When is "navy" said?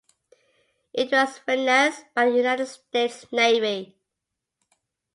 3.31-3.95